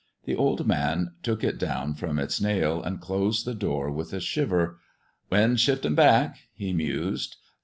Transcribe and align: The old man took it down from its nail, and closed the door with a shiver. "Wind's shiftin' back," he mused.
The 0.25 0.35
old 0.35 0.65
man 0.65 1.13
took 1.21 1.43
it 1.43 1.59
down 1.59 1.93
from 1.93 2.17
its 2.17 2.41
nail, 2.41 2.81
and 2.81 2.99
closed 2.99 3.45
the 3.45 3.53
door 3.53 3.91
with 3.91 4.13
a 4.13 4.19
shiver. 4.19 4.79
"Wind's 5.29 5.61
shiftin' 5.61 5.93
back," 5.93 6.39
he 6.55 6.73
mused. 6.73 7.35